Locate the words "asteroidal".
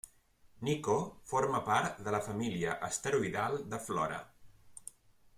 2.87-3.59